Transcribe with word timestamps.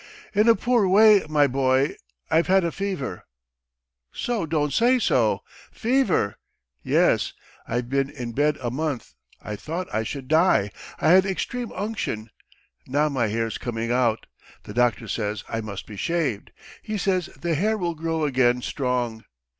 "In 0.33 0.49
a 0.49 0.55
poor 0.55 0.87
way, 0.87 1.23
my 1.29 1.45
boy. 1.45 1.95
I've 2.31 2.47
had 2.47 2.63
a 2.63 2.71
fever." 2.71 3.27
"You 4.15 4.47
don't 4.47 4.73
say 4.73 4.97
so! 4.97 5.41
Fever!" 5.71 6.37
"Yes, 6.81 7.33
I 7.67 7.75
have 7.75 7.89
been 7.91 8.09
in 8.09 8.31
bed 8.31 8.57
a 8.61 8.71
month; 8.71 9.13
I 9.43 9.55
thought 9.55 9.93
I 9.93 10.01
should 10.01 10.27
die. 10.27 10.71
I 10.99 11.09
had 11.11 11.27
extreme 11.27 11.71
unction. 11.73 12.31
Now 12.87 13.09
my 13.09 13.27
hair's 13.27 13.59
coming 13.59 13.91
out. 13.91 14.25
The 14.63 14.73
doctor 14.73 15.07
says 15.07 15.43
I 15.47 15.61
must 15.61 15.85
be 15.85 15.97
shaved. 15.97 16.49
He 16.81 16.97
says 16.97 17.27
the 17.39 17.53
hair 17.53 17.77
will 17.77 17.93
grow 17.93 18.23
again 18.25 18.63
strong. 18.63 19.25